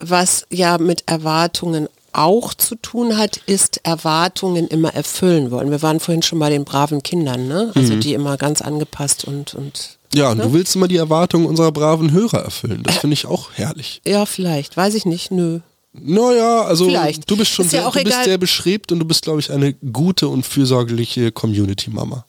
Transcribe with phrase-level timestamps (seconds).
[0.00, 5.70] was ja mit Erwartungen auch zu tun hat, ist Erwartungen immer erfüllen wollen.
[5.70, 7.70] Wir waren vorhin schon bei den braven Kindern, ne?
[7.74, 11.70] Also die immer ganz angepasst und, und Ja, und du willst immer die Erwartungen unserer
[11.70, 12.82] braven Hörer erfüllen.
[12.82, 14.00] Das finde ich auch herrlich.
[14.06, 15.60] ja, vielleicht, weiß ich nicht, nö.
[15.92, 17.28] Naja, also Vielleicht.
[17.30, 19.40] du bist schon Ist ja sehr, auch du bist sehr beschrebt und du bist, glaube
[19.40, 22.24] ich, eine gute und fürsorgliche Community-Mama.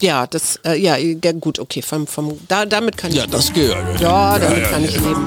[0.00, 3.52] Ja, das, äh, ja, ja, gut, okay, vom, vom, da, damit kann ich Ja, das
[3.52, 3.74] geht.
[4.00, 5.26] Ja, damit kann ich leben.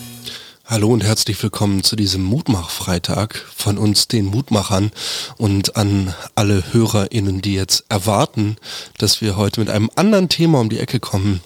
[0.71, 4.93] Hallo und herzlich willkommen zu diesem Mutmach-Freitag von uns, den Mutmachern
[5.35, 8.55] und an alle HörerInnen, die jetzt erwarten,
[8.97, 11.41] dass wir heute mit einem anderen Thema um die Ecke kommen.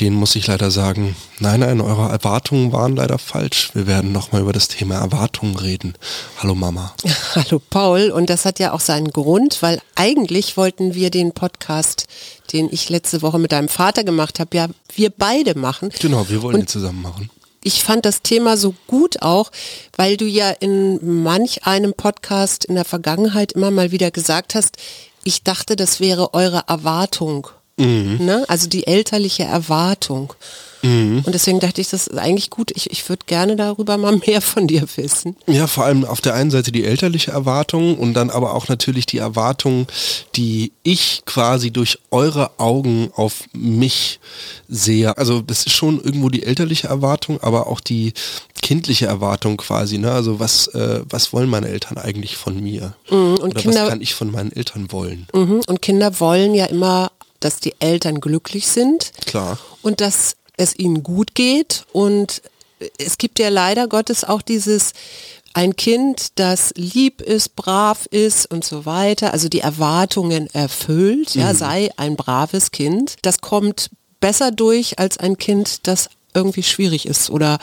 [0.00, 3.70] Den muss ich leider sagen, nein, nein, eure Erwartungen waren leider falsch.
[3.74, 5.94] Wir werden nochmal über das Thema Erwartungen reden.
[6.38, 6.92] Hallo Mama.
[7.36, 12.08] Hallo Paul, und das hat ja auch seinen Grund, weil eigentlich wollten wir den Podcast,
[12.52, 15.90] den ich letzte Woche mit deinem Vater gemacht habe, ja wir beide machen.
[16.00, 17.30] Genau, wir wollen Und die zusammen machen.
[17.66, 19.50] Ich fand das Thema so gut auch,
[19.96, 24.76] weil du ja in manch einem Podcast in der Vergangenheit immer mal wieder gesagt hast,
[25.24, 27.48] ich dachte, das wäre eure Erwartung.
[28.24, 28.44] Ne?
[28.46, 30.32] Also die elterliche Erwartung.
[31.24, 32.70] Und deswegen dachte ich, das ist eigentlich gut.
[32.74, 35.36] Ich, ich würde gerne darüber mal mehr von dir wissen.
[35.46, 39.06] Ja, vor allem auf der einen Seite die elterliche Erwartung und dann aber auch natürlich
[39.06, 39.86] die Erwartung,
[40.36, 44.20] die ich quasi durch eure Augen auf mich
[44.68, 45.16] sehe.
[45.18, 48.12] Also das ist schon irgendwo die elterliche Erwartung, aber auch die
[48.62, 49.98] kindliche Erwartung quasi.
[49.98, 50.10] Ne?
[50.12, 52.94] Also was, äh, was wollen meine Eltern eigentlich von mir?
[53.10, 55.26] und Oder Kinder- was kann ich von meinen Eltern wollen?
[55.34, 55.60] Mhm.
[55.66, 59.12] Und Kinder wollen ja immer, dass die Eltern glücklich sind.
[59.26, 59.58] Klar.
[59.82, 61.84] und dass es ihnen gut geht.
[61.92, 62.42] Und
[62.98, 64.92] es gibt ja leider Gottes auch dieses
[65.54, 71.54] ein Kind, das lieb ist, brav ist und so weiter, also die Erwartungen erfüllt, ja,
[71.54, 73.16] sei ein braves Kind.
[73.22, 73.88] Das kommt
[74.20, 77.58] besser durch als ein Kind, das irgendwie schwierig ist oder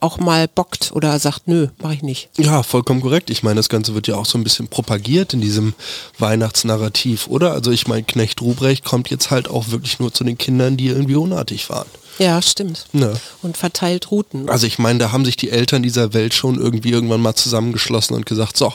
[0.00, 2.30] auch mal bockt oder sagt, nö, mach ich nicht.
[2.38, 3.28] Ja, vollkommen korrekt.
[3.28, 5.74] Ich meine, das Ganze wird ja auch so ein bisschen propagiert in diesem
[6.18, 7.52] Weihnachtsnarrativ, oder?
[7.52, 10.86] Also ich meine, Knecht Ruprecht kommt jetzt halt auch wirklich nur zu den Kindern, die
[10.86, 11.86] irgendwie unartig waren.
[12.18, 12.86] Ja, stimmt.
[12.92, 13.14] Ne.
[13.42, 14.48] Und verteilt Routen.
[14.48, 18.14] Also ich meine, da haben sich die Eltern dieser Welt schon irgendwie irgendwann mal zusammengeschlossen
[18.14, 18.72] und gesagt, so,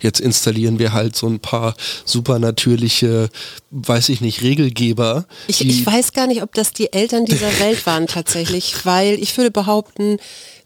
[0.00, 1.74] jetzt installieren wir halt so ein paar
[2.04, 3.30] supernatürliche,
[3.70, 5.26] weiß ich nicht, Regelgeber.
[5.46, 9.36] Ich, ich weiß gar nicht, ob das die Eltern dieser Welt waren tatsächlich, weil ich
[9.36, 10.18] würde behaupten,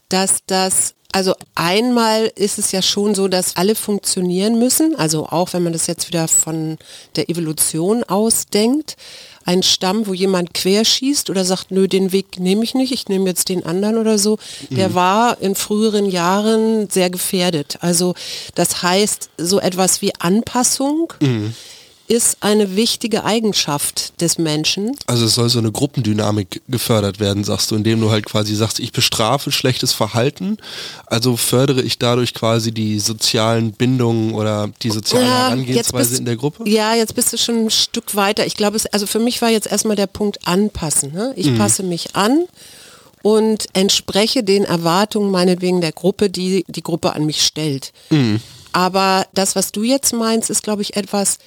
[0.09, 5.53] dass das, also einmal ist es ja schon so, dass alle funktionieren müssen, also auch
[5.53, 6.77] wenn man das jetzt wieder von
[7.15, 8.95] der Evolution ausdenkt,
[9.45, 13.29] ein Stamm, wo jemand querschießt oder sagt, nö, den Weg nehme ich nicht, ich nehme
[13.29, 14.37] jetzt den anderen oder so,
[14.71, 17.77] der war in früheren Jahren sehr gefährdet.
[17.81, 18.15] Also
[18.55, 21.13] das heißt, so etwas wie Anpassung
[22.07, 24.95] ist eine wichtige Eigenschaft des Menschen.
[25.07, 28.79] Also es soll so eine Gruppendynamik gefördert werden, sagst du, indem du halt quasi sagst,
[28.79, 30.57] ich bestrafe schlechtes Verhalten,
[31.07, 36.25] also fördere ich dadurch quasi die sozialen Bindungen oder die soziale Ja, Herangehensweise bist- in
[36.25, 36.69] der Gruppe?
[36.69, 38.45] Ja, jetzt bist du schon ein Stück weiter.
[38.45, 41.11] Ich glaube, es, also für mich war jetzt erstmal der Punkt anpassen.
[41.11, 41.33] Ne?
[41.35, 41.57] Ich Mhm.
[41.57, 42.45] passe mich an
[43.23, 47.91] und entspreche den Erwartungen meinetwegen der Gruppe, die die Gruppe an mich stellt.
[48.11, 48.39] Mhm.
[48.73, 51.39] Aber das, was du jetzt meinst, ist, glaube ich, etwas,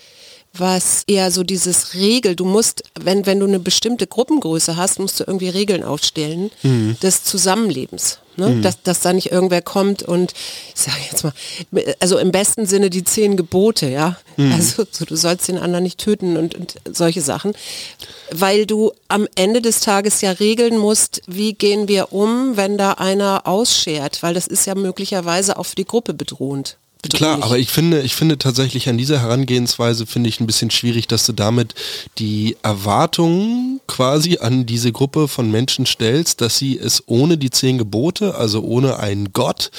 [0.54, 5.20] was eher so dieses Regel, du musst, wenn, wenn du eine bestimmte Gruppengröße hast, musst
[5.20, 6.96] du irgendwie Regeln aufstellen Mhm.
[7.02, 8.18] des Zusammenlebens.
[8.36, 8.60] Ne?
[8.62, 10.32] Dass, dass da nicht irgendwer kommt und,
[10.74, 11.32] ich sage jetzt mal,
[11.98, 14.16] also im besten Sinne die zehn Gebote, ja.
[14.36, 14.52] Mhm.
[14.52, 17.52] Also so, du sollst den anderen nicht töten und, und solche Sachen.
[18.30, 22.92] Weil du am Ende des Tages ja regeln musst, wie gehen wir um, wenn da
[22.92, 26.76] einer ausschert, weil das ist ja möglicherweise auch für die Gruppe bedrohend.
[27.02, 27.44] Klar, bedrohlich.
[27.44, 31.24] aber ich finde, ich finde tatsächlich an dieser Herangehensweise finde ich ein bisschen schwierig, dass
[31.26, 31.74] du damit
[32.18, 37.78] die Erwartungen quasi an diese Gruppe von Menschen stellst, dass sie es ohne die zehn
[37.78, 39.70] Gebote, also ohne einen Gott,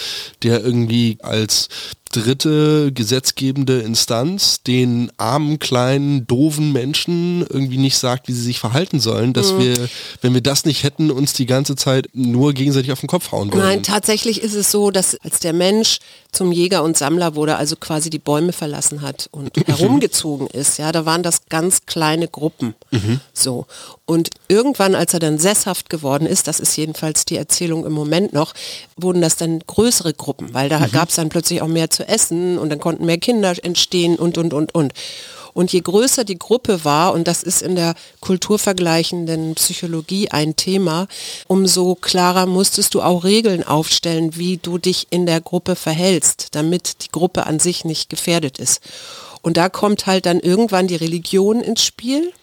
[0.44, 1.68] der irgendwie als
[2.12, 9.00] dritte gesetzgebende Instanz den armen, kleinen, doofen Menschen irgendwie nicht sagt, wie sie sich verhalten
[9.00, 9.60] sollen, dass mhm.
[9.60, 9.90] wir,
[10.22, 13.54] wenn wir das nicht hätten, uns die ganze Zeit nur gegenseitig auf den Kopf hauen
[13.54, 13.60] würden.
[13.60, 16.00] Nein, tatsächlich ist es so, dass als der Mensch
[16.32, 20.92] zum Jäger und Sammler wurde, also quasi die Bäume verlassen hat und herumgezogen ist, ja,
[20.92, 22.76] da waren das ganz kleine Gruppen.
[22.92, 23.20] Mhm.
[23.34, 23.66] So.
[24.10, 28.34] Und irgendwann, als er dann sesshaft geworden ist, das ist jedenfalls die Erzählung im Moment
[28.34, 28.56] noch,
[28.98, 30.92] wurden das dann größere Gruppen, weil da mhm.
[30.92, 34.40] gab es dann plötzlich auch mehr zu essen und dann konnten mehr Kinder entstehen und,
[34.40, 34.94] und, und, und.
[35.54, 41.08] Und je größer die Gruppe war, und das ist in der kulturvergleichenden Psychologie ein Thema,
[41.46, 47.04] umso klarer musstest du auch Regeln aufstellen, wie du dich in der Gruppe verhältst, damit
[47.04, 48.82] die Gruppe an sich nicht gefährdet ist.
[49.44, 52.34] Und da kommt halt dann irgendwann die Religion ins Spiel,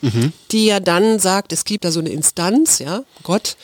[0.00, 0.32] mhm.
[0.50, 3.56] die ja dann sagt, es gibt da so eine Instanz, ja, Gott,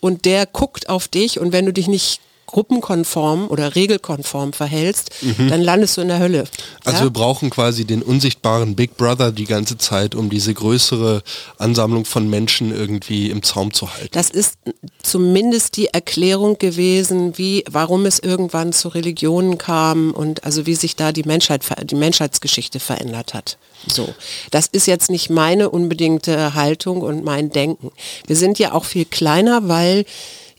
[0.00, 5.48] und der guckt auf dich und wenn du dich nicht gruppenkonform oder regelkonform verhältst, mhm.
[5.48, 6.44] dann landest du in der Hölle.
[6.84, 7.04] Also ja?
[7.04, 11.22] wir brauchen quasi den unsichtbaren Big Brother die ganze Zeit, um diese größere
[11.58, 14.08] Ansammlung von Menschen irgendwie im Zaum zu halten.
[14.12, 14.56] Das ist
[15.02, 20.96] zumindest die Erklärung gewesen, wie, warum es irgendwann zu Religionen kam und also wie sich
[20.96, 23.58] da die Menschheit, die Menschheitsgeschichte verändert hat.
[23.86, 24.14] So.
[24.50, 27.92] Das ist jetzt nicht meine unbedingte Haltung und mein Denken.
[28.26, 30.06] Wir sind ja auch viel kleiner, weil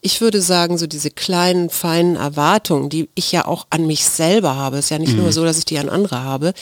[0.01, 4.56] ich würde sagen, so diese kleinen, feinen Erwartungen, die ich ja auch an mich selber
[4.56, 5.24] habe, ist ja nicht mhm.
[5.24, 6.54] nur so, dass ich die an andere habe,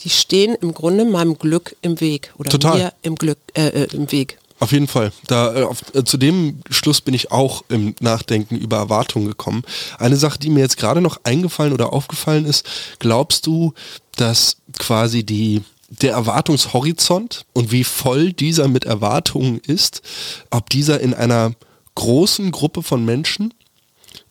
[0.00, 2.78] die stehen im Grunde meinem Glück im Weg oder Total.
[2.78, 4.38] mir im Glück äh, äh, im Weg.
[4.60, 5.12] Auf jeden Fall.
[5.26, 9.62] Da, äh, auf, äh, zu dem Schluss bin ich auch im Nachdenken über Erwartungen gekommen.
[9.98, 12.66] Eine Sache, die mir jetzt gerade noch eingefallen oder aufgefallen ist,
[12.98, 13.72] glaubst du,
[14.16, 20.02] dass quasi die der Erwartungshorizont und wie voll dieser mit Erwartungen ist,
[20.50, 21.52] ob dieser in einer
[21.98, 23.52] großen Gruppe von Menschen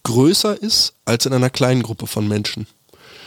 [0.03, 2.65] größer ist als in einer kleinen Gruppe von Menschen.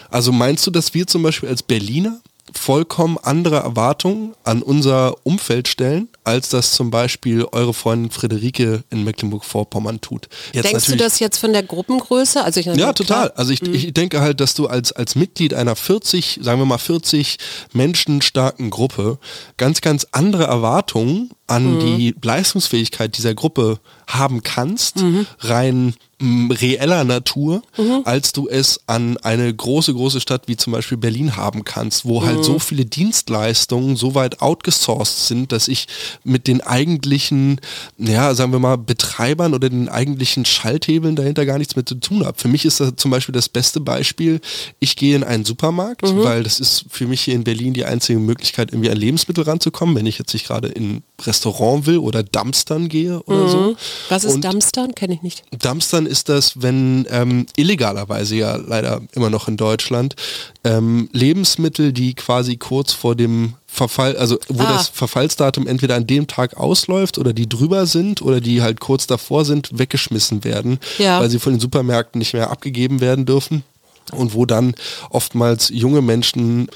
[0.08, 2.20] Also meinst du, dass wir zum Beispiel als Berliner
[2.52, 9.04] vollkommen andere Erwartungen an unser Umfeld stellen, als das zum Beispiel eure Freundin Friederike in
[9.04, 10.28] Mecklenburg-Vorpommern tut.
[10.52, 12.42] Jetzt Denkst du das jetzt von der Gruppengröße?
[12.42, 13.28] Also ich ja, total.
[13.28, 13.32] Klar.
[13.36, 13.74] Also ich, mhm.
[13.74, 17.36] ich denke halt, dass du als, als Mitglied einer 40, sagen wir mal 40
[17.72, 19.18] Menschen starken Gruppe
[19.58, 21.80] ganz, ganz andere Erwartungen an mhm.
[21.80, 25.26] die Leistungsfähigkeit dieser Gruppe haben kannst, mhm.
[25.40, 28.02] rein reeller Natur, mhm.
[28.04, 32.22] als du es an eine große, große Stadt wie zum Beispiel Berlin haben kannst, wo
[32.22, 32.42] halt mhm.
[32.42, 35.88] so viele Dienstleistungen so weit outgesourced sind, dass ich
[36.22, 37.60] mit den eigentlichen,
[37.96, 42.26] ja, sagen wir mal, Betreibern oder den eigentlichen Schalthebeln dahinter gar nichts mehr zu tun
[42.26, 42.38] habe.
[42.38, 44.40] Für mich ist das zum Beispiel das beste Beispiel,
[44.78, 46.22] ich gehe in einen Supermarkt, mhm.
[46.22, 49.96] weil das ist für mich hier in Berlin die einzige Möglichkeit, irgendwie an Lebensmittel ranzukommen,
[49.96, 51.02] wenn ich jetzt nicht gerade in ein
[51.40, 53.58] Restaurant will oder Dumpstern gehe oder so.
[53.58, 53.76] Mhm.
[54.08, 54.94] Was ist Und Dumpstern?
[54.94, 55.44] Kenne ich nicht.
[55.62, 60.16] Dumpstern ist das, wenn ähm, illegalerweise ja leider immer noch in Deutschland
[60.64, 64.72] ähm, Lebensmittel, die quasi kurz vor dem Verfall, also wo ah.
[64.72, 69.06] das Verfallsdatum entweder an dem Tag ausläuft oder die drüber sind oder die halt kurz
[69.06, 71.20] davor sind, weggeschmissen werden, ja.
[71.20, 73.62] weil sie von den Supermärkten nicht mehr abgegeben werden dürfen
[74.10, 74.74] und wo dann
[75.10, 76.68] oftmals junge Menschen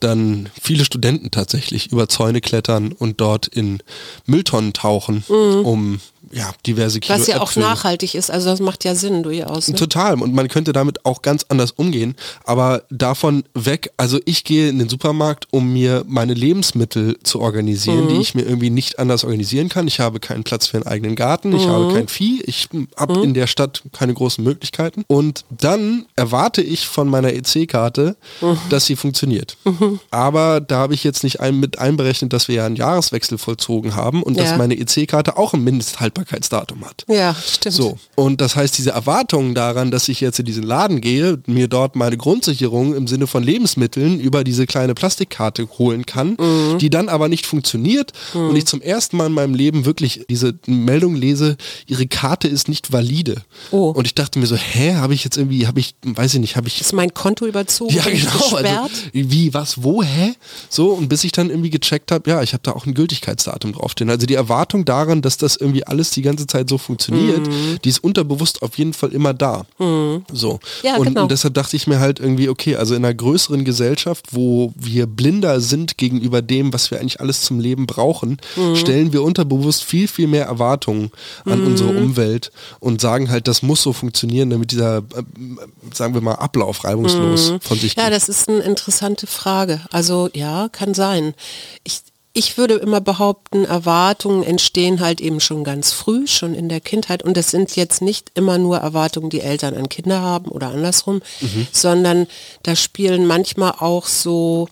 [0.00, 3.82] dann viele Studenten tatsächlich über Zäune klettern und dort in
[4.26, 5.64] Mülltonnen tauchen, mhm.
[5.64, 6.00] um
[6.32, 9.68] ja, diverse Kilo Was ja auch nachhaltig ist, also das macht ja Sinn durchaus.
[9.68, 9.74] Ne?
[9.74, 14.68] Total und man könnte damit auch ganz anders umgehen, aber davon weg, also ich gehe
[14.68, 18.08] in den Supermarkt, um mir meine Lebensmittel zu organisieren, mhm.
[18.10, 19.88] die ich mir irgendwie nicht anders organisieren kann.
[19.88, 21.70] Ich habe keinen Platz für einen eigenen Garten, ich mhm.
[21.70, 23.24] habe kein Vieh, ich habe mhm.
[23.24, 28.58] in der Stadt keine großen Möglichkeiten und dann erwarte ich von meiner EC-Karte, mhm.
[28.68, 29.56] dass sie funktioniert.
[29.64, 29.98] Mhm.
[30.12, 33.96] Aber da habe ich jetzt nicht ein, mit einberechnet, dass wir ja einen Jahreswechsel vollzogen
[33.96, 34.44] haben und ja.
[34.44, 37.04] dass meine EC-Karte auch ein Mindesthaltbarkeit Haltbarkeitsdatum hat.
[37.08, 37.74] Ja, stimmt.
[37.74, 37.98] So.
[38.14, 41.96] Und das heißt, diese Erwartungen daran, dass ich jetzt in diesen Laden gehe, mir dort
[41.96, 46.78] meine Grundsicherung im Sinne von Lebensmitteln über diese kleine Plastikkarte holen kann, mhm.
[46.78, 48.50] die dann aber nicht funktioniert mhm.
[48.50, 51.56] und ich zum ersten Mal in meinem Leben wirklich diese Meldung lese,
[51.86, 53.42] ihre Karte ist nicht valide.
[53.70, 53.90] Oh.
[53.90, 56.56] Und ich dachte mir so, hä, habe ich jetzt irgendwie, habe ich, weiß ich nicht,
[56.56, 56.80] habe ich...
[56.80, 57.94] Ist mein Konto überzogen?
[57.94, 58.56] Ja, genau.
[58.56, 60.34] Also, wie, was, wo, hä?
[60.68, 63.72] So, und bis ich dann irgendwie gecheckt habe, ja, ich habe da auch ein Gültigkeitsdatum
[63.72, 64.10] draufstehen.
[64.10, 67.78] Also die Erwartung daran, dass das irgendwie alles die ganze Zeit so funktioniert, mhm.
[67.84, 69.66] die ist unterbewusst auf jeden Fall immer da.
[69.78, 70.24] Mhm.
[70.32, 70.60] So.
[70.82, 71.22] Ja, und, genau.
[71.22, 75.06] und, deshalb dachte ich mir halt irgendwie, okay, also in einer größeren Gesellschaft, wo wir
[75.06, 78.76] blinder sind gegenüber dem, was wir eigentlich alles zum Leben brauchen, mhm.
[78.76, 81.10] stellen wir unterbewusst viel, viel mehr Erwartungen
[81.44, 81.98] an unsere mhm.
[81.98, 82.50] Umwelt
[82.80, 85.22] und sagen halt, das muss so funktionieren, damit dieser, äh,
[85.92, 87.60] sagen wir mal, Ablauf reibungslos mhm.
[87.60, 88.04] von sich geht.
[88.04, 89.80] Ja, das ist eine interessante Frage.
[89.90, 91.34] Also ja, kann sein.
[91.84, 92.00] Ich,
[92.40, 97.22] ich würde immer behaupten, Erwartungen entstehen halt eben schon ganz früh, schon in der Kindheit.
[97.22, 101.20] Und das sind jetzt nicht immer nur Erwartungen, die Eltern an Kinder haben oder andersrum,
[101.42, 101.66] mhm.
[101.70, 102.26] sondern
[102.62, 104.68] da spielen manchmal auch so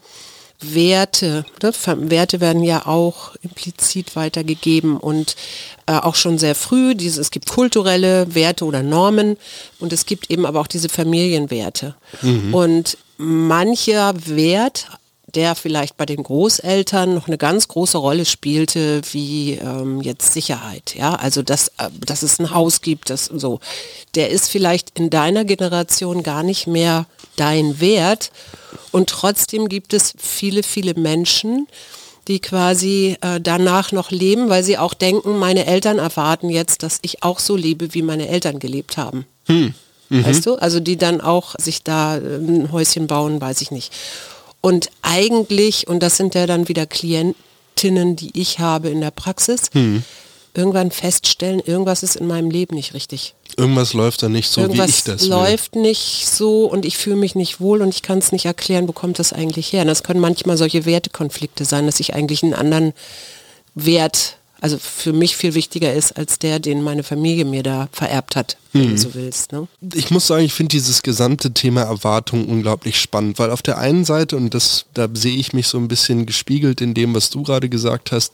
[0.61, 1.73] Werte, ne?
[2.11, 5.37] Werte werden ja auch implizit weitergegeben und
[5.87, 6.95] äh, auch schon sehr früh.
[6.95, 9.37] Diese, es gibt kulturelle Werte oder Normen
[9.79, 11.97] und es gibt eben aber auch diese Familienwerte.
[12.23, 12.55] Mhm.
[12.55, 14.87] Und mancher Wert
[15.35, 20.95] der vielleicht bei den Großeltern noch eine ganz große Rolle spielte, wie ähm, jetzt Sicherheit.
[20.97, 23.61] Ja, also dass, äh, dass es ein Haus gibt, das so.
[24.15, 27.07] Der ist vielleicht in deiner Generation gar nicht mehr
[27.37, 28.31] dein Wert.
[28.91, 31.69] Und trotzdem gibt es viele, viele Menschen,
[32.27, 36.99] die quasi äh, danach noch leben, weil sie auch denken, meine Eltern erwarten jetzt, dass
[37.03, 39.27] ich auch so lebe, wie meine Eltern gelebt haben.
[39.47, 39.75] Hm.
[40.11, 40.25] Mhm.
[40.25, 40.57] Weißt du?
[40.57, 43.93] Also die dann auch sich da äh, ein Häuschen bauen, weiß ich nicht.
[44.61, 49.71] Und eigentlich, und das sind ja dann wieder Klientinnen, die ich habe in der Praxis,
[49.73, 50.03] hm.
[50.55, 53.35] irgendwann feststellen, irgendwas ist in meinem Leben nicht richtig.
[53.57, 55.31] Irgendwas läuft da nicht so, irgendwas wie ich das will.
[55.31, 58.87] läuft nicht so und ich fühle mich nicht wohl und ich kann es nicht erklären,
[58.89, 59.83] wo kommt das eigentlich her.
[59.83, 62.93] Und das können manchmal solche Wertekonflikte sein, dass ich eigentlich einen anderen
[63.75, 68.35] Wert also für mich viel wichtiger ist als der, den meine Familie mir da vererbt
[68.35, 68.91] hat, wenn hm.
[68.91, 69.53] du so willst.
[69.53, 69.69] Ne?
[69.95, 74.05] Ich muss sagen, ich finde dieses gesamte Thema Erwartung unglaublich spannend, weil auf der einen
[74.05, 77.43] Seite, und das, da sehe ich mich so ein bisschen gespiegelt in dem, was du
[77.43, 78.33] gerade gesagt hast,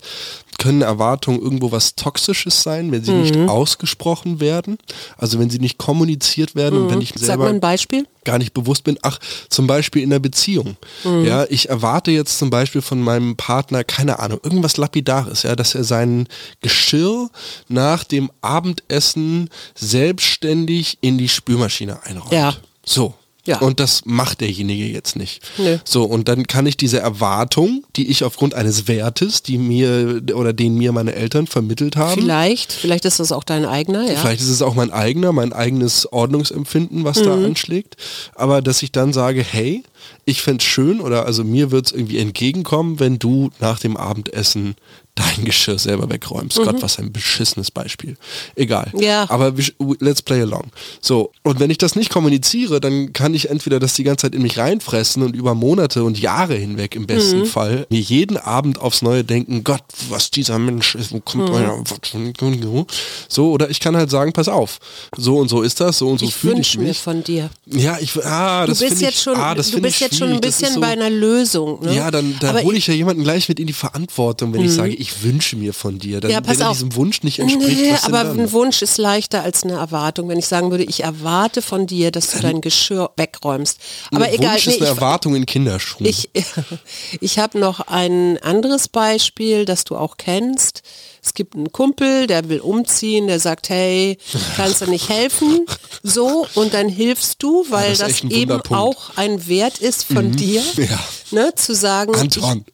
[0.59, 3.21] können Erwartungen irgendwo was Toxisches sein, wenn sie mhm.
[3.23, 4.79] nicht ausgesprochen werden,
[5.19, 6.85] also wenn sie nicht kommuniziert werden mhm.
[6.85, 7.27] und wenn ich selber...
[7.27, 10.77] Sag mal ein Beispiel gar nicht bewusst bin, ach, zum Beispiel in der Beziehung.
[11.05, 11.25] Mhm.
[11.25, 15.75] Ja, ich erwarte jetzt zum Beispiel von meinem Partner, keine Ahnung, irgendwas Lapidares, ja, dass
[15.75, 16.27] er sein
[16.61, 17.31] Geschirr
[17.69, 22.33] nach dem Abendessen selbstständig in die Spülmaschine einräumt.
[22.33, 22.55] Ja.
[22.85, 23.15] So.
[23.47, 23.59] Ja.
[23.59, 25.43] Und das macht derjenige jetzt nicht.
[25.59, 25.79] Nö.
[25.85, 30.53] So, und dann kann ich diese Erwartung, die ich aufgrund eines Wertes, die mir oder
[30.53, 32.21] den mir meine Eltern vermittelt haben.
[32.21, 34.19] Vielleicht, vielleicht ist das auch dein eigener, ja.
[34.19, 37.25] Vielleicht ist es auch mein eigener, mein eigenes Ordnungsempfinden, was mhm.
[37.25, 37.97] da anschlägt.
[38.35, 39.83] Aber dass ich dann sage, hey,
[40.25, 43.97] ich fände es schön oder also mir wird es irgendwie entgegenkommen, wenn du nach dem
[43.97, 44.77] Abendessen
[45.15, 46.59] dein Geschirr selber wegräumst.
[46.59, 46.65] Mhm.
[46.65, 48.17] Gott, was ein beschissenes Beispiel.
[48.57, 48.91] Egal.
[48.99, 49.27] Ja.
[49.31, 49.55] Aber
[50.01, 50.73] let's play along.
[51.01, 54.35] So, und wenn ich das nicht kommuniziere, dann kann ich entweder das die ganze Zeit
[54.35, 57.47] in mich reinfressen und über Monate und Jahre hinweg im besten mhm.
[57.47, 62.87] Fall mir jeden Abend aufs Neue denken, Gott, was dieser Mensch ist, wo kommt mhm.
[63.29, 64.81] So, oder ich kann halt sagen, pass auf,
[65.17, 66.89] so und so ist das, so und so fühle ich mich.
[66.89, 67.51] mir von dir.
[67.67, 70.75] Ja, ich, ah, das finde ich, schon, ah, das du bist jetzt schon ein bisschen
[70.75, 71.81] so, bei einer Lösung.
[71.83, 71.95] Ne?
[71.95, 74.77] Ja, dann, dann hole ich ja jemanden gleich mit in die Verantwortung, wenn ich mhm.
[74.77, 76.21] sage, ich wünsche mir von dir.
[76.21, 76.77] Dann, ja, pass wenn auf.
[76.77, 80.29] diesem Wunsch nicht entspricht, nee, aber ein Wunsch ist leichter als eine Erwartung.
[80.29, 83.79] Wenn ich sagen würde, ich erwarte von dir, dass du dein Geschirr wegräumst.
[84.13, 84.55] Aber ein egal.
[84.55, 86.07] Wunsch ist eine ich, Erwartung in Kinderschuhen.
[86.07, 86.31] Ich,
[87.21, 90.83] ich habe noch ein anderes Beispiel, das du auch kennst.
[91.25, 94.19] Es gibt einen Kumpel, der will umziehen, der sagt, hey,
[94.57, 95.65] kannst du nicht helfen?
[96.03, 100.29] So, und dann hilfst du, weil ja, das, das eben auch ein Wert ist von
[100.29, 100.37] mhm.
[100.37, 101.01] dir, ja.
[101.31, 102.67] ne, zu sagen, Anton.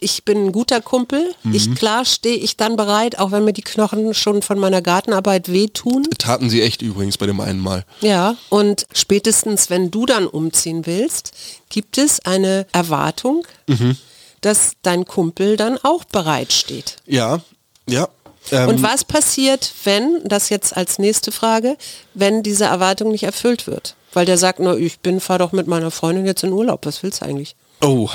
[0.00, 1.34] ich bin ein guter Kumpel.
[1.42, 1.54] Mhm.
[1.54, 5.50] Ich klar stehe ich dann bereit, auch wenn mir die Knochen schon von meiner Gartenarbeit
[5.50, 6.06] wehtun.
[6.18, 7.84] Taten sie echt übrigens bei dem einen Mal.
[8.00, 11.32] Ja, und spätestens wenn du dann umziehen willst,
[11.68, 13.96] gibt es eine Erwartung, mhm.
[14.42, 16.96] Dass dein Kumpel dann auch bereit steht.
[17.06, 17.40] Ja,
[17.88, 18.08] ja.
[18.50, 21.76] Ähm, und was passiert, wenn, das jetzt als nächste Frage,
[22.14, 23.94] wenn diese Erwartung nicht erfüllt wird?
[24.12, 27.02] Weil der sagt, na, ich bin, fahr doch mit meiner Freundin jetzt in Urlaub, was
[27.02, 27.56] willst du eigentlich?
[27.80, 28.10] Oh,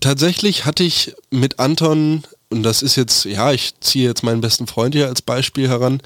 [0.00, 4.66] tatsächlich hatte ich mit Anton, und das ist jetzt, ja, ich ziehe jetzt meinen besten
[4.66, 6.00] Freund hier als Beispiel heran,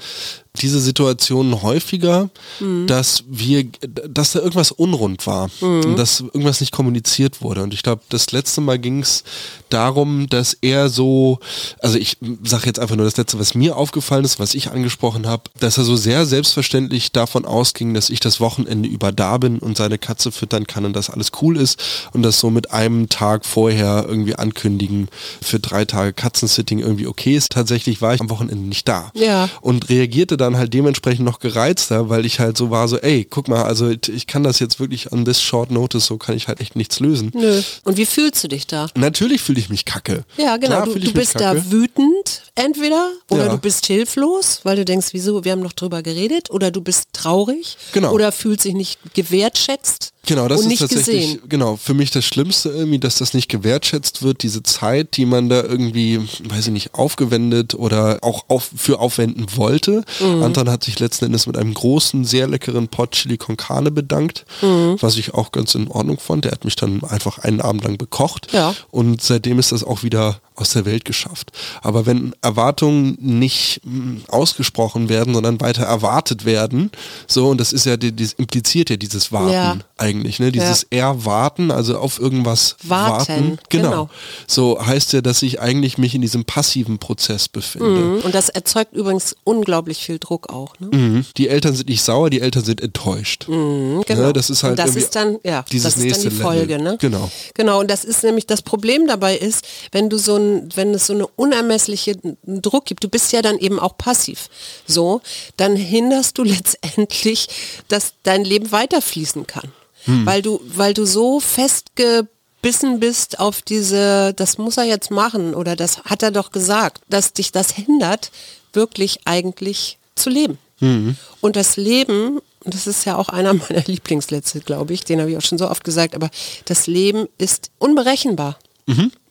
[0.57, 2.87] diese Situationen häufiger, mhm.
[2.87, 3.65] dass wir,
[4.07, 5.85] dass da irgendwas unrund war mhm.
[5.85, 7.63] und dass irgendwas nicht kommuniziert wurde.
[7.63, 9.23] Und ich glaube, das letzte Mal ging es
[9.69, 11.39] darum, dass er so,
[11.79, 15.27] also ich sage jetzt einfach nur das letzte, was mir aufgefallen ist, was ich angesprochen
[15.27, 19.59] habe, dass er so sehr selbstverständlich davon ausging, dass ich das Wochenende über da bin
[19.59, 21.79] und seine Katze füttern kann und dass alles cool ist
[22.13, 25.09] und das so mit einem Tag vorher irgendwie ankündigen
[25.41, 27.51] für drei Tage Katzensitting irgendwie okay ist.
[27.51, 29.49] Tatsächlich war ich am Wochenende nicht da ja.
[29.61, 33.25] und reagierte dann dann halt dementsprechend noch gereizter, weil ich halt so war, so, ey,
[33.29, 36.47] guck mal, also ich kann das jetzt wirklich an this short notice, so kann ich
[36.47, 37.31] halt echt nichts lösen.
[37.33, 37.61] Nö.
[37.83, 38.87] Und wie fühlst du dich da?
[38.95, 40.23] Natürlich fühle ich mich kacke.
[40.37, 40.85] Ja, genau.
[40.85, 43.51] du, du bist da wütend, wütend entweder oder Ja.
[43.51, 47.09] du bist hilflos, weil du denkst, wieso, wir haben noch drüber geredet oder du bist
[47.13, 48.11] traurig Genau.
[48.13, 51.39] oder fühlst dich nicht gewertschätzt Genau, das ist tatsächlich gesehen.
[51.49, 55.49] genau für mich das Schlimmste irgendwie, dass das nicht gewertschätzt wird, diese Zeit, die man
[55.49, 60.03] da irgendwie, weiß ich nicht, aufgewendet oder auch auf, für aufwenden wollte.
[60.19, 60.43] Mhm.
[60.43, 64.45] Anton hat sich letzten Endes mit einem großen, sehr leckeren Pot Chili con Carne bedankt,
[64.61, 64.97] Mhm.
[64.99, 66.45] was ich auch ganz in Ordnung fand.
[66.45, 68.75] Der hat mich dann einfach einen Abend lang bekocht Ja.
[68.91, 71.51] und seitdem ist das auch wieder aus der Welt geschafft.
[71.83, 76.89] Aber wenn Erwartungen nicht mh, ausgesprochen werden, sondern weiter erwartet werden,
[77.27, 79.77] so, und das ist ja, das impliziert ja dieses Warten Ja.
[79.97, 80.51] eigentlich, ne?
[80.51, 83.59] Dieses Erwarten, also auf irgendwas Warten, warten.
[83.69, 83.89] Genau.
[83.89, 84.09] genau.
[84.47, 88.01] So heißt ja, dass ich eigentlich mich in diesem passiven Prozess befinde.
[88.01, 88.19] Mhm.
[88.21, 90.73] Und das erzeugt übrigens unglaublich viel Druck auch.
[90.79, 90.89] Ne?
[90.91, 91.25] Mhm.
[91.37, 93.47] Die Eltern sind nicht sauer, die Eltern sind enttäuscht.
[93.47, 96.37] Mhm, Ne, das ist halt und das ist dann, ja, dieses das ist nächste dann
[96.37, 96.91] die Folge, Level.
[96.91, 96.97] ne?
[96.99, 97.29] Genau.
[97.53, 101.07] Genau, und das ist nämlich das Problem dabei ist, wenn du so ein, wenn es
[101.07, 104.49] so eine unermessliche Druck gibt, du bist ja dann eben auch passiv,
[104.85, 105.21] so,
[105.57, 106.43] dann hinderst du
[106.87, 107.47] letztendlich,
[107.87, 109.71] dass dein Leben weiterfließen kann.
[110.07, 110.25] Hm.
[110.25, 115.75] Weil du, weil du so festgebissen bist auf diese, das muss er jetzt machen oder
[115.75, 118.31] das hat er doch gesagt, dass dich das hindert,
[118.73, 120.57] wirklich eigentlich zu leben.
[120.79, 121.15] Hm.
[121.41, 125.37] Und das Leben, das ist ja auch einer meiner Lieblingssätze, glaube ich, den habe ich
[125.37, 126.29] auch schon so oft gesagt, aber
[126.65, 128.57] das Leben ist unberechenbar.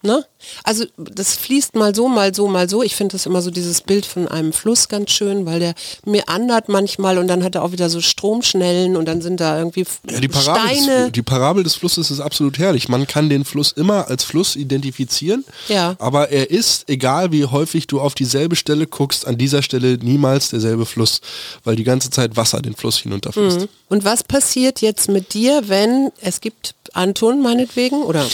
[0.02, 0.24] Ne?
[0.62, 2.82] Also das fließt mal so, mal so, mal so.
[2.82, 6.68] Ich finde das immer so dieses Bild von einem Fluss ganz schön, weil der meandert
[6.68, 10.20] manchmal und dann hat er auch wieder so Stromschnellen und dann sind da irgendwie Ja,
[10.20, 11.02] die, Parabel Steine.
[11.04, 12.88] des, die Parabel des Flusses ist absolut herrlich.
[12.88, 15.96] Man kann den Fluss immer als Fluss identifizieren, Ja.
[15.98, 20.50] aber er ist, egal wie häufig du auf dieselbe Stelle guckst, an dieser Stelle niemals
[20.50, 21.20] derselbe Fluss,
[21.64, 23.66] weil die ganze Zeit Wasser den Fluss hinunterfließt.
[23.88, 28.26] Und was passiert jetzt mit dir, wenn es gibt Anton meinetwegen oder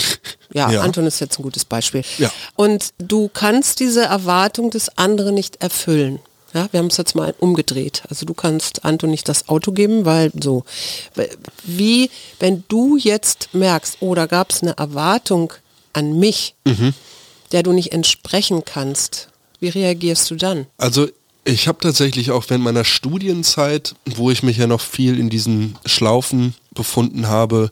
[0.52, 0.80] ja, Ja.
[0.82, 2.02] Anton ist jetzt ein gutes Beispiel.
[2.18, 2.30] Ja.
[2.54, 6.20] Und du kannst diese Erwartung des anderen nicht erfüllen.
[6.54, 8.02] Ja, wir haben es jetzt mal umgedreht.
[8.10, 10.64] Also du kannst Anton nicht das Auto geben, weil so,
[11.64, 15.54] wie, wenn du jetzt merkst, oh, da gab es eine Erwartung
[15.94, 16.54] an mich,
[17.52, 19.28] der du nicht entsprechen kannst,
[19.60, 20.66] wie reagierst du dann?
[20.76, 21.08] Also
[21.44, 25.78] ich habe tatsächlich auch während meiner Studienzeit, wo ich mich ja noch viel in diesen
[25.86, 27.70] Schlaufen befunden habe,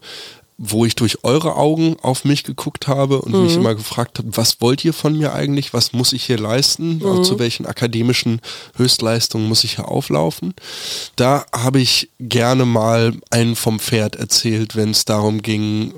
[0.62, 4.60] wo ich durch eure Augen auf mich geguckt habe und mich immer gefragt habe, was
[4.60, 8.42] wollt ihr von mir eigentlich, was muss ich hier leisten, auch zu welchen akademischen
[8.76, 10.52] Höchstleistungen muss ich hier auflaufen.
[11.16, 15.94] Da habe ich gerne mal einen vom Pferd erzählt, wenn es darum ging,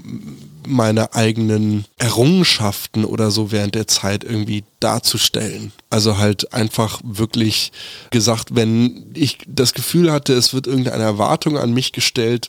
[0.64, 5.73] meine eigenen Errungenschaften oder so während der Zeit irgendwie darzustellen.
[5.90, 7.73] Also halt einfach wirklich
[8.11, 12.49] gesagt, wenn ich das Gefühl hatte, es wird irgendeine Erwartung an mich gestellt,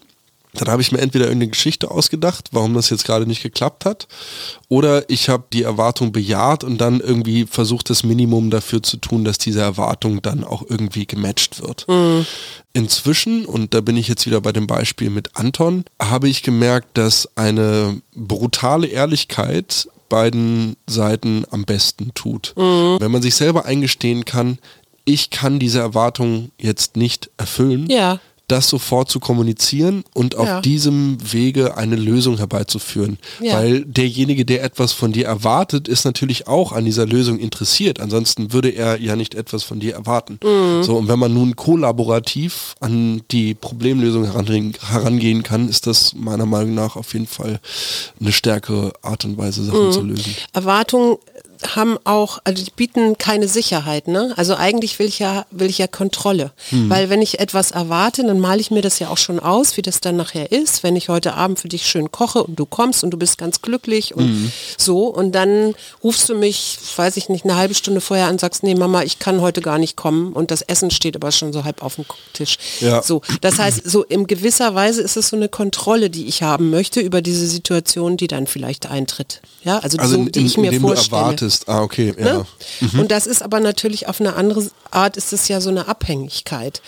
[0.53, 4.07] dann habe ich mir entweder irgendeine Geschichte ausgedacht, warum das jetzt gerade nicht geklappt hat,
[4.69, 9.23] oder ich habe die Erwartung bejaht und dann irgendwie versucht, das Minimum dafür zu tun,
[9.23, 11.87] dass diese Erwartung dann auch irgendwie gematcht wird.
[12.73, 16.97] Inzwischen, und da bin ich jetzt wieder bei dem Beispiel mit Anton, habe ich gemerkt,
[16.97, 22.53] dass eine brutale Ehrlichkeit beiden Seiten am besten tut.
[22.55, 24.59] Wenn man sich selber eingestehen kann,
[25.05, 28.19] ich kann diese Erwartung jetzt nicht erfüllen, Ja.
[28.47, 30.61] Das sofort zu kommunizieren und auf Ja.
[30.61, 33.17] diesem Wege eine Lösung herbeizuführen.
[33.41, 33.53] Ja.
[33.55, 37.99] Weil derjenige, der etwas von dir erwartet, ist natürlich auch an dieser Lösung interessiert.
[38.01, 40.39] Ansonsten würde er ja nicht etwas von dir erwarten.
[40.43, 40.83] Mhm.
[40.83, 46.45] So, und wenn man nun kollaborativ an die Problemlösung herangehen, herangehen kann, ist das meiner
[46.45, 47.59] Meinung nach auf jeden Fall
[48.19, 49.91] eine stärkere Art und Weise, Sachen Mhm.
[49.91, 50.35] zu lösen.
[50.51, 51.17] Erwartungen
[51.75, 54.33] haben auch, also die bieten keine Sicherheit, ne?
[54.37, 56.51] Also eigentlich will ich ja, will ich ja Kontrolle.
[56.71, 59.81] Weil wenn ich etwas erwarte, dann male ich mir das ja auch schon aus, wie
[59.81, 63.03] das dann nachher ist, wenn ich heute Abend für dich schön koche und du kommst
[63.03, 67.45] und du bist ganz glücklich und so und dann rufst du mich, weiß ich nicht,
[67.45, 70.33] eine halbe Stunde vorher an und sagst, nee Mama, ich kann heute gar nicht kommen
[70.33, 72.57] und das Essen steht aber schon so halb auf dem Tisch.
[72.79, 73.01] Ja.
[73.01, 76.69] So, das heißt, so in gewisser Weise ist es so eine Kontrolle, die ich haben
[76.69, 79.41] möchte über diese Situation, die dann vielleicht eintritt.
[79.63, 81.35] Ja, also, Also so, die in, ich mir vorstelle.
[81.61, 81.69] Erwartest.
[81.69, 82.37] Ah, okay, ja.
[82.37, 82.99] Ne?
[82.99, 86.81] Und das ist aber natürlich auf eine andere Art, ist es ja so eine Abhängigkeit.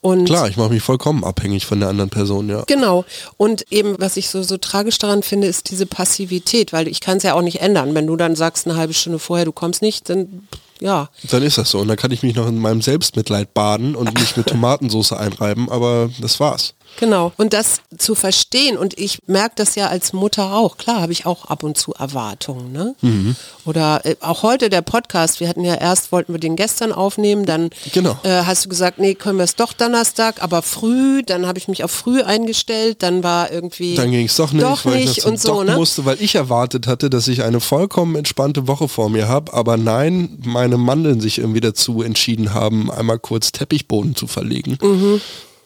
[0.00, 2.64] Und Klar, ich mache mich vollkommen abhängig von der anderen Person, ja.
[2.66, 3.04] Genau.
[3.36, 7.18] Und eben, was ich so, so tragisch daran finde, ist diese Passivität, weil ich kann
[7.18, 7.94] es ja auch nicht ändern.
[7.94, 10.48] Wenn du dann sagst, eine halbe Stunde vorher, du kommst nicht, dann
[10.80, 11.08] ja.
[11.30, 11.78] Dann ist das so.
[11.78, 15.68] Und dann kann ich mich noch in meinem Selbstmitleid baden und mich mit Tomatensauce einreiben,
[15.68, 16.74] aber das war's.
[16.98, 17.32] Genau.
[17.36, 21.26] Und das zu verstehen, und ich merke das ja als Mutter auch, klar habe ich
[21.26, 22.72] auch ab und zu Erwartungen.
[22.72, 22.94] Ne?
[23.00, 23.36] Mhm.
[23.64, 27.44] Oder äh, auch heute der Podcast, wir hatten ja erst, wollten wir den gestern aufnehmen,
[27.44, 28.18] dann genau.
[28.22, 31.68] äh, hast du gesagt, nee, können wir es doch Donnerstag, aber früh, dann habe ich
[31.68, 33.94] mich auf früh eingestellt, dann war irgendwie...
[33.94, 35.76] Dann ging es doch nicht, doch weil nicht ich und so, ne?
[35.76, 39.76] musste, weil ich erwartet hatte, dass ich eine vollkommen entspannte Woche vor mir habe, aber
[39.76, 44.78] nein, meine Mandeln sich irgendwie dazu entschieden haben, einmal kurz Teppichboden zu verlegen.
[44.82, 45.20] Mhm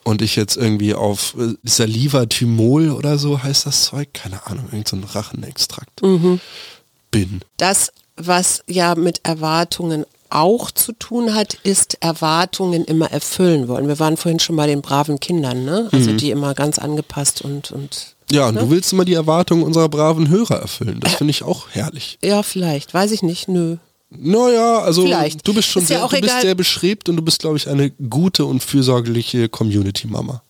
[0.07, 4.67] und ich jetzt irgendwie auf äh, Saliva Thymol oder so heißt das Zeug, keine Ahnung,
[4.71, 6.39] irgendein so Rachenextrakt mhm.
[7.11, 7.41] bin.
[7.57, 13.89] Das, was ja mit Erwartungen auch zu tun hat, ist Erwartungen immer erfüllen wollen.
[13.89, 15.89] Wir waren vorhin schon bei den braven Kindern, ne?
[15.91, 16.17] Also mhm.
[16.17, 18.61] die immer ganz angepasst und, und ja, und ne?
[18.61, 21.01] du willst immer die Erwartungen unserer braven Hörer erfüllen.
[21.01, 22.17] Das finde ich auch herrlich.
[22.23, 22.93] Ja, vielleicht.
[22.93, 23.49] Weiß ich nicht.
[23.49, 23.75] Nö.
[24.09, 25.45] Naja, also Vielleicht.
[25.45, 27.91] du bist schon sehr, ja du bist sehr beschrebt und du bist, glaube ich, eine
[27.91, 30.41] gute und fürsorgliche Community-Mama.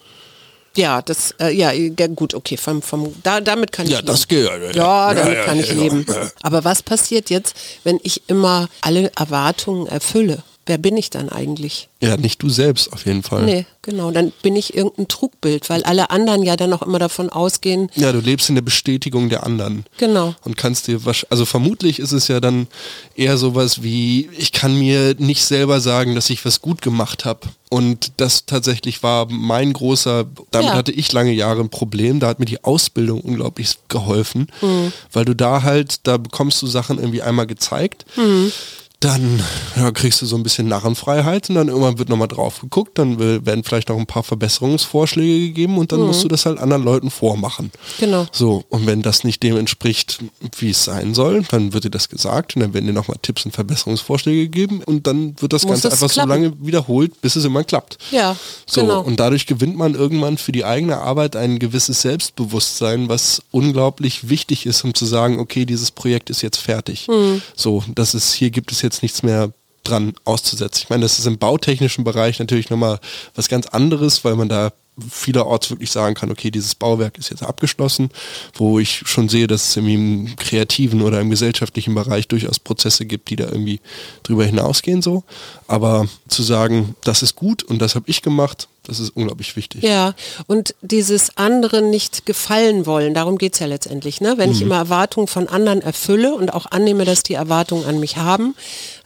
[0.75, 1.71] Ja, das, äh, ja,
[2.09, 4.07] gut, okay, vom, vom, da, damit kann ich ja, leben.
[4.07, 6.05] Das geht, ja, ja, damit ja, kann ich leben.
[6.43, 10.43] Aber was passiert jetzt, wenn ich immer alle Erwartungen erfülle?
[10.67, 11.89] Wer bin ich dann eigentlich?
[12.01, 13.43] Ja, nicht du selbst auf jeden Fall.
[13.43, 14.11] Nee, genau.
[14.11, 17.89] Dann bin ich irgendein Trugbild, weil alle anderen ja dann auch immer davon ausgehen.
[17.95, 19.85] Ja, du lebst in der Bestätigung der anderen.
[19.97, 20.35] Genau.
[20.43, 22.67] Und kannst dir was, also vermutlich ist es ja dann
[23.15, 27.47] eher sowas wie, ich kann mir nicht selber sagen, dass ich was gut gemacht habe.
[27.69, 30.75] Und das tatsächlich war mein großer, damit ja.
[30.75, 34.93] hatte ich lange Jahre ein Problem, da hat mir die Ausbildung unglaublich geholfen, mhm.
[35.11, 38.05] weil du da halt, da bekommst du Sachen irgendwie einmal gezeigt.
[38.15, 38.51] Mhm
[38.99, 39.43] dann
[39.75, 43.19] ja, kriegst du so ein bisschen Narrenfreiheit und dann irgendwann wird nochmal drauf geguckt, dann
[43.19, 46.07] werden vielleicht noch ein paar Verbesserungsvorschläge gegeben und dann mhm.
[46.07, 47.71] musst du das halt anderen Leuten vormachen.
[47.99, 48.25] Genau.
[48.31, 50.19] So, und wenn das nicht dem entspricht,
[50.57, 53.45] wie es sein soll, dann wird dir das gesagt und dann werden dir nochmal Tipps
[53.45, 56.29] und Verbesserungsvorschläge gegeben und dann wird das Muss Ganze das einfach klappen.
[56.29, 57.99] so lange wiederholt, bis es immer klappt.
[58.09, 59.01] Ja, so, genau.
[59.01, 64.65] Und dadurch gewinnt man irgendwann für die eigene Arbeit ein gewisses Selbstbewusstsein, was unglaublich wichtig
[64.65, 67.07] ist, um zu sagen, okay, dieses Projekt ist jetzt fertig.
[67.07, 67.43] Mhm.
[67.55, 69.51] So, das ist, hier gibt es jetzt jetzt nichts mehr
[69.83, 70.81] dran auszusetzen.
[70.83, 72.99] Ich meine, das ist im bautechnischen Bereich natürlich nochmal
[73.35, 74.73] was ganz anderes, weil man da
[75.09, 78.09] vielerorts wirklich sagen kann, okay, dieses Bauwerk ist jetzt abgeschlossen,
[78.55, 83.29] wo ich schon sehe, dass es im kreativen oder im gesellschaftlichen Bereich durchaus Prozesse gibt,
[83.29, 83.79] die da irgendwie
[84.23, 85.23] drüber hinausgehen so.
[85.67, 89.83] Aber zu sagen, das ist gut und das habe ich gemacht, das ist unglaublich wichtig.
[89.83, 90.13] Ja,
[90.47, 94.21] und dieses anderen nicht gefallen wollen, darum geht es ja letztendlich.
[94.21, 94.35] Ne?
[94.37, 94.55] Wenn mhm.
[94.55, 98.55] ich immer Erwartungen von anderen erfülle und auch annehme, dass die Erwartungen an mich haben,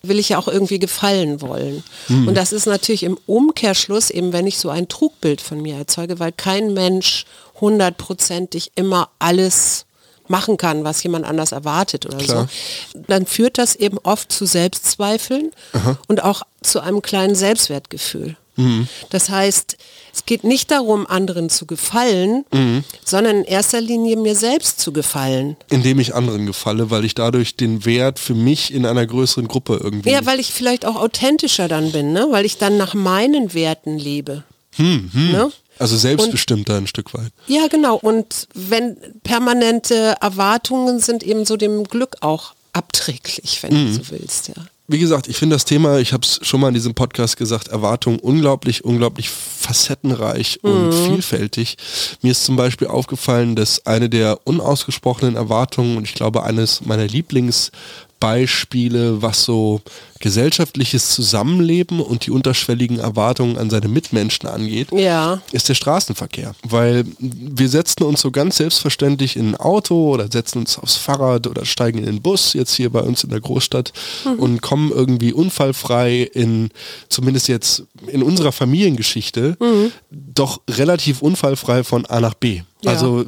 [0.04, 1.84] will ich ja auch irgendwie gefallen wollen.
[2.08, 2.28] Mhm.
[2.28, 6.20] Und das ist natürlich im Umkehrschluss eben, wenn ich so ein Trugbild von mir erzeuge,
[6.20, 7.26] weil kein Mensch
[7.60, 9.86] hundertprozentig immer alles
[10.28, 12.48] machen kann, was jemand anders erwartet oder Klar.
[12.94, 15.98] so, dann führt das eben oft zu Selbstzweifeln Aha.
[16.08, 18.38] und auch zu einem kleinen Selbstwertgefühl.
[18.56, 18.88] Mhm.
[19.10, 19.78] Das heißt,
[20.14, 22.84] es geht nicht darum, anderen zu gefallen, mhm.
[23.06, 25.56] sondern in erster Linie mir selbst zu gefallen.
[25.70, 29.80] Indem ich anderen gefalle, weil ich dadurch den Wert für mich in einer größeren Gruppe
[29.82, 30.12] irgendwie.
[30.12, 32.28] Ja, weil ich vielleicht auch authentischer dann bin, ne?
[32.32, 34.44] weil ich dann nach meinen Werten lebe.
[34.76, 35.32] Hm, hm.
[35.32, 35.52] Ne?
[35.80, 37.32] Also selbstbestimmter und, ein Stück weit.
[37.48, 37.96] Ja, genau.
[37.96, 43.88] Und wenn permanente Erwartungen sind eben so dem Glück auch abträglich, wenn mhm.
[43.88, 44.56] du so willst, ja
[44.88, 47.70] wie gesagt, ich finde das Thema, ich habe es schon mal in diesem Podcast gesagt,
[47.70, 51.14] Erwartungen unglaublich, unglaublich facettenreich und mhm.
[51.14, 51.78] vielfältig.
[52.22, 57.08] Mir ist zum Beispiel aufgefallen, dass eine der unausgesprochenen Erwartungen und ich glaube eines meiner
[57.08, 57.72] Lieblings
[58.22, 59.82] Beispiele, was so
[60.20, 65.42] gesellschaftliches Zusammenleben und die unterschwelligen Erwartungen an seine Mitmenschen angeht, ja.
[65.52, 66.54] ist der Straßenverkehr.
[66.64, 71.48] Weil wir setzen uns so ganz selbstverständlich in ein Auto oder setzen uns aufs Fahrrad
[71.48, 73.92] oder steigen in den Bus, jetzt hier bei uns in der Großstadt
[74.24, 74.40] mhm.
[74.40, 76.70] und kommen irgendwie unfallfrei in,
[77.10, 79.92] zumindest jetzt in unserer Familiengeschichte, mhm.
[80.12, 82.62] doch relativ unfallfrei von A nach B.
[82.84, 82.92] Ja.
[82.92, 83.26] Also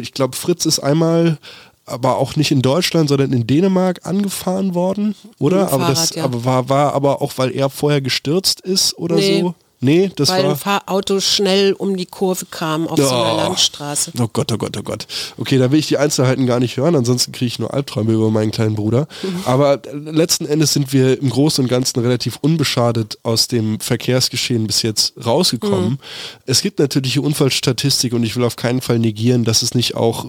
[0.00, 1.38] ich glaube, Fritz ist einmal
[1.86, 5.72] aber auch nicht in Deutschland, sondern in Dänemark angefahren worden, oder?
[5.72, 6.24] aber Fahrrad, das ja.
[6.24, 9.40] aber war, war aber auch, weil er vorher gestürzt ist oder nee.
[9.40, 9.54] so.
[9.84, 10.50] Nee, das Weil war...
[10.52, 13.02] ein Fahrauto schnell um die Kurve kam auf oh.
[13.02, 14.12] so einer Landstraße.
[14.20, 15.08] Oh Gott, oh Gott, oh Gott.
[15.38, 18.30] Okay, da will ich die Einzelheiten gar nicht hören, ansonsten kriege ich nur Albträume über
[18.30, 19.08] meinen kleinen Bruder.
[19.24, 19.42] Mhm.
[19.44, 24.68] Aber äh, letzten Endes sind wir im Großen und Ganzen relativ unbeschadet aus dem Verkehrsgeschehen
[24.68, 25.90] bis jetzt rausgekommen.
[25.90, 25.98] Mhm.
[26.46, 30.26] Es gibt natürlich Unfallstatistik und ich will auf keinen Fall negieren, dass es nicht auch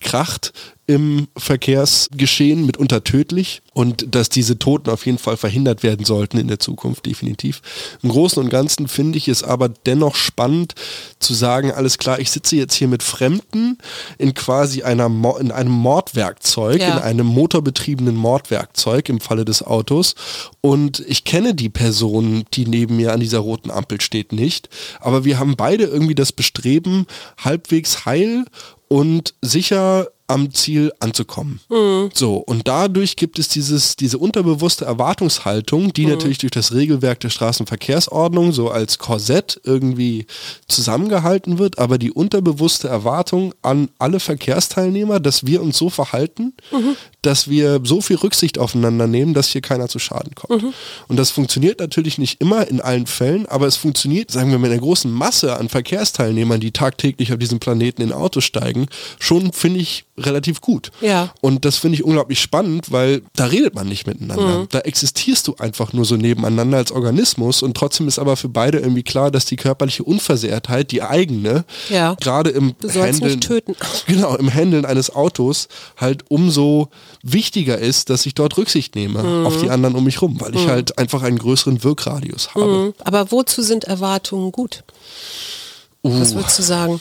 [0.00, 0.54] kracht
[0.86, 6.46] im Verkehrsgeschehen, mitunter tödlich und dass diese Toten auf jeden Fall verhindert werden sollten in
[6.46, 7.60] der Zukunft, definitiv.
[8.02, 10.74] Im Großen und Ganzen finde ich es aber dennoch spannend
[11.18, 13.78] zu sagen, alles klar, ich sitze jetzt hier mit Fremden
[14.18, 16.96] in quasi einer Mo in einem Mordwerkzeug, ja.
[16.96, 20.14] in einem motorbetriebenen Mordwerkzeug im Falle des Autos
[20.60, 24.68] und ich kenne die Person, die neben mir an dieser roten Ampel steht, nicht,
[25.00, 27.06] aber wir haben beide irgendwie das Bestreben,
[27.38, 28.44] halbwegs heil
[28.88, 31.60] und sicher am Ziel anzukommen.
[31.68, 32.10] Mhm.
[32.12, 36.12] So, und dadurch gibt es dieses, diese unterbewusste Erwartungshaltung, die mhm.
[36.12, 40.26] natürlich durch das Regelwerk der Straßenverkehrsordnung so als Korsett irgendwie
[40.66, 46.96] zusammengehalten wird, aber die unterbewusste Erwartung an alle Verkehrsteilnehmer, dass wir uns so verhalten, mhm.
[47.22, 50.62] dass wir so viel Rücksicht aufeinander nehmen, dass hier keiner zu Schaden kommt.
[50.62, 50.72] Mhm.
[51.08, 54.72] Und das funktioniert natürlich nicht immer in allen Fällen, aber es funktioniert, sagen wir, mit
[54.72, 58.86] einer großen Masse an Verkehrsteilnehmern, die tagtäglich auf diesem Planeten in Autos steigen,
[59.18, 60.90] schon finde ich relativ gut.
[61.00, 61.32] Ja.
[61.40, 64.60] Und das finde ich unglaublich spannend, weil da redet man nicht miteinander.
[64.60, 64.68] Mhm.
[64.70, 68.78] Da existierst du einfach nur so nebeneinander als Organismus und trotzdem ist aber für beide
[68.78, 72.14] irgendwie klar, dass die körperliche Unversehrtheit, die eigene, ja.
[72.20, 73.40] gerade im Handeln,
[74.06, 76.88] genau, im Handeln eines Autos halt umso
[77.22, 79.46] wichtiger ist, dass ich dort Rücksicht nehme mhm.
[79.46, 80.70] auf die anderen um mich rum, weil ich mhm.
[80.70, 82.66] halt einfach einen größeren Wirkradius habe.
[82.66, 82.94] Mhm.
[83.04, 84.84] Aber wozu sind Erwartungen gut?
[86.02, 86.20] Uh.
[86.20, 87.00] Was würdest du sagen?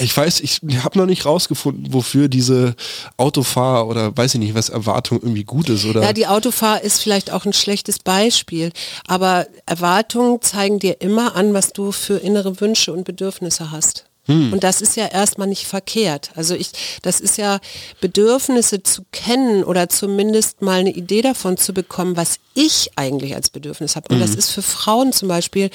[0.00, 2.74] Ich weiß, ich habe noch nicht rausgefunden, wofür diese
[3.16, 6.02] Autofahr oder weiß ich nicht, was Erwartung irgendwie gut ist oder.
[6.02, 8.72] Ja, die Autofahr ist vielleicht auch ein schlechtes Beispiel,
[9.06, 14.06] aber Erwartungen zeigen dir immer an, was du für innere Wünsche und Bedürfnisse hast.
[14.26, 14.52] Hm.
[14.52, 16.30] Und das ist ja erstmal nicht verkehrt.
[16.34, 16.70] Also ich,
[17.02, 17.60] das ist ja
[18.00, 23.50] Bedürfnisse zu kennen oder zumindest mal eine Idee davon zu bekommen, was ich eigentlich als
[23.50, 24.08] Bedürfnis habe.
[24.10, 24.22] Und mhm.
[24.22, 25.70] das ist für Frauen zum Beispiel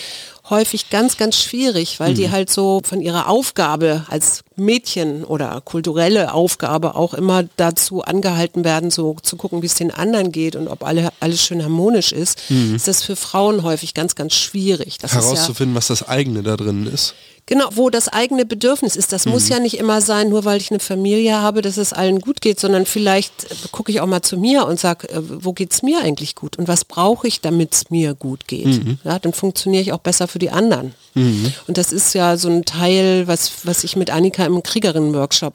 [0.50, 2.16] häufig ganz, ganz schwierig, weil mhm.
[2.16, 8.66] die halt so von ihrer Aufgabe als Mädchen oder kulturelle Aufgabe auch immer dazu angehalten
[8.66, 12.12] werden, so zu gucken, wie es den anderen geht und ob alle, alles schön harmonisch
[12.12, 12.76] ist, mhm.
[12.76, 14.98] ist das für Frauen häufig ganz, ganz schwierig.
[14.98, 17.16] Das Herauszufinden, ja, was das eigene da drin ist.
[17.52, 19.12] Genau, wo das eigene Bedürfnis ist.
[19.12, 19.34] Das mhm.
[19.34, 22.40] muss ja nicht immer sein, nur weil ich eine Familie habe, dass es allen gut
[22.40, 25.84] geht, sondern vielleicht gucke ich auch mal zu mir und sage, äh, wo geht es
[25.84, 28.68] mir eigentlich gut und was brauche ich, damit es mir gut geht.
[28.68, 29.00] Mhm.
[29.04, 30.96] Ja, dann funktioniere ich auch besser für die anderen.
[31.14, 31.52] Mhm.
[31.68, 35.54] Und das ist ja so ein Teil, was, was ich mit Annika im Kriegerinnen-Workshop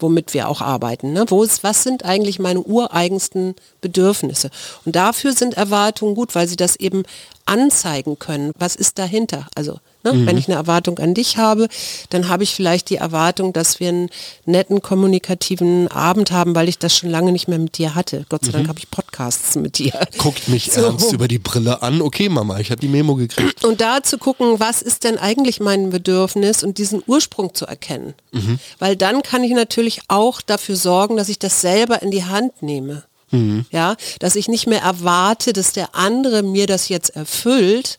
[0.00, 1.12] womit wir auch arbeiten.
[1.12, 1.24] Ne?
[1.28, 4.50] Wo ist, was sind eigentlich meine ureigensten Bedürfnisse?
[4.84, 7.04] Und dafür sind Erwartungen gut, weil sie das eben
[7.46, 8.52] anzeigen können.
[8.58, 9.46] Was ist dahinter?
[9.54, 10.12] Also Ne?
[10.12, 10.26] Mhm.
[10.26, 11.68] Wenn ich eine Erwartung an dich habe,
[12.10, 14.10] dann habe ich vielleicht die Erwartung, dass wir einen
[14.44, 18.26] netten kommunikativen Abend haben, weil ich das schon lange nicht mehr mit dir hatte.
[18.28, 18.68] Gott sei Dank mhm.
[18.68, 19.92] habe ich Podcasts mit dir.
[20.18, 20.82] Guckt mich so.
[20.82, 22.02] ernst über die Brille an.
[22.02, 23.64] Okay, Mama, ich habe die Memo gekriegt.
[23.64, 28.14] Und da zu gucken, was ist denn eigentlich mein Bedürfnis und diesen Ursprung zu erkennen.
[28.32, 28.58] Mhm.
[28.78, 32.62] Weil dann kann ich natürlich auch dafür sorgen, dass ich das selber in die Hand
[32.62, 33.04] nehme.
[33.30, 33.64] Mhm.
[33.70, 37.98] Ja, dass ich nicht mehr erwarte, dass der andere mir das jetzt erfüllt,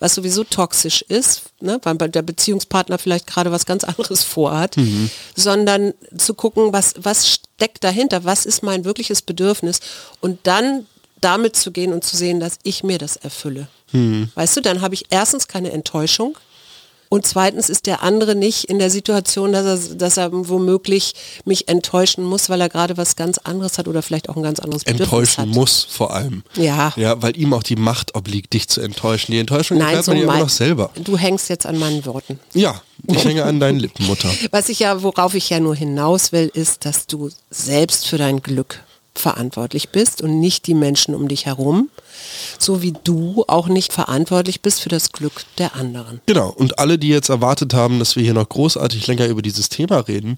[0.00, 5.10] was sowieso toxisch ist, ne, weil der Beziehungspartner vielleicht gerade was ganz anderes vorhat, mhm.
[5.36, 9.80] sondern zu gucken, was, was steckt dahinter, was ist mein wirkliches Bedürfnis
[10.20, 10.86] und dann
[11.20, 13.68] damit zu gehen und zu sehen, dass ich mir das erfülle.
[13.92, 14.30] Mhm.
[14.34, 16.36] Weißt du, dann habe ich erstens keine Enttäuschung,
[17.12, 21.66] und zweitens ist der andere nicht in der Situation, dass er, dass er womöglich mich
[21.66, 24.84] enttäuschen muss, weil er gerade was ganz anderes hat oder vielleicht auch ein ganz anderes
[24.84, 25.48] Bedürfnis Enttäuschen hat.
[25.48, 26.44] muss vor allem.
[26.54, 26.92] Ja.
[26.94, 29.32] Ja, weil ihm auch die Macht obliegt, dich zu enttäuschen.
[29.32, 30.92] Die Enttäuschung Nein, so man ja immer noch selber.
[31.02, 32.38] Du hängst jetzt an meinen Worten.
[32.54, 34.30] Ja, ich hänge an deinen Lippen, Mutter.
[34.52, 38.40] Was ich ja, worauf ich ja nur hinaus will, ist, dass du selbst für dein
[38.40, 38.84] Glück
[39.16, 41.88] verantwortlich bist und nicht die Menschen um dich herum
[42.58, 46.20] so wie du auch nicht verantwortlich bist für das Glück der anderen.
[46.26, 49.68] Genau, und alle, die jetzt erwartet haben, dass wir hier noch großartig länger über dieses
[49.68, 50.36] Thema reden,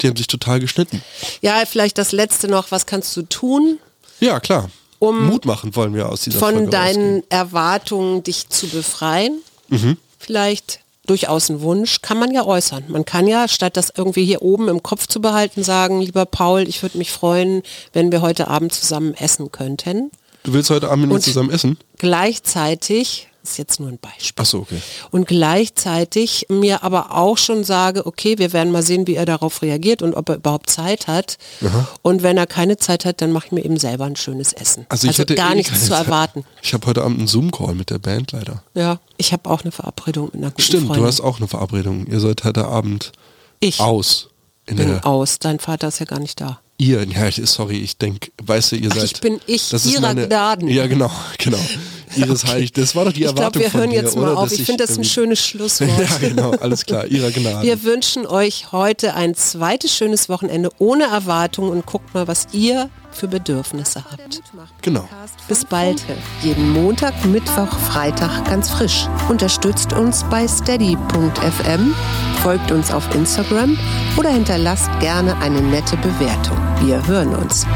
[0.00, 1.02] die haben sich total geschnitten.
[1.40, 3.78] Ja, vielleicht das letzte noch, was kannst du tun?
[4.20, 4.70] Ja, klar.
[4.98, 7.30] Um Mut machen wollen wir aus dieser Von Folge deinen rausgehen.
[7.30, 9.40] Erwartungen dich zu befreien.
[9.68, 9.96] Mhm.
[10.18, 12.84] Vielleicht durchaus ein Wunsch, kann man ja äußern.
[12.88, 16.68] Man kann ja, statt das irgendwie hier oben im Kopf zu behalten, sagen, lieber Paul,
[16.68, 20.12] ich würde mich freuen, wenn wir heute Abend zusammen essen könnten.
[20.44, 21.78] Du willst heute Abend mit mir zusammen essen?
[21.98, 24.32] Gleichzeitig, ist jetzt nur ein Beispiel.
[24.36, 24.80] Ach so, okay.
[25.10, 29.62] Und gleichzeitig mir aber auch schon sage, okay, wir werden mal sehen, wie er darauf
[29.62, 31.38] reagiert und ob er überhaupt Zeit hat.
[31.64, 31.88] Aha.
[32.02, 34.86] Und wenn er keine Zeit hat, dann mache ich mir eben selber ein schönes Essen.
[34.88, 36.44] Also, ich also gar eh nichts zu erwarten.
[36.62, 38.62] Ich habe heute Abend einen Zoom-Call mit der Band leider.
[38.74, 41.02] Ja, ich habe auch eine Verabredung mit einer guten Stimmt, Freundin.
[41.02, 42.06] du hast auch eine Verabredung.
[42.06, 43.12] Ihr seid heute Abend
[43.60, 44.28] ich aus.
[44.72, 45.38] In bin aus.
[45.38, 48.88] Dein Vater ist ja gar nicht da ihr, ja, sorry, ich denke, weißt du, ihr
[48.92, 49.04] Ach, seid.
[49.04, 50.68] Ich bin ich das ihrer meine, Gnaden.
[50.68, 51.58] Ja, genau, genau.
[52.16, 52.52] Iris okay.
[52.52, 54.38] Heilig, das war doch die Erwartung Ich glaube, wir hören dir, jetzt mal oder?
[54.38, 54.52] auf.
[54.52, 55.90] Ich, ich finde das ein schönes Schlusswort.
[55.98, 57.06] ja, genau, alles klar.
[57.06, 57.66] Ihrer Gnade.
[57.66, 62.90] Wir wünschen euch heute ein zweites schönes Wochenende ohne Erwartung und guckt mal, was ihr
[63.14, 64.42] für Bedürfnisse habt.
[64.82, 65.08] Genau.
[65.48, 66.02] Bis bald.
[66.42, 69.06] Jeden Montag, Mittwoch, Freitag ganz frisch.
[69.28, 71.94] Unterstützt uns bei steady.fm,
[72.42, 73.78] folgt uns auf Instagram
[74.16, 76.58] oder hinterlasst gerne eine nette Bewertung.
[76.80, 77.66] Wir hören uns.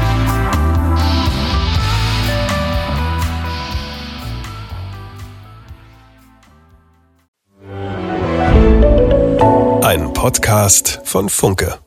[9.83, 11.86] Ein Podcast von Funke.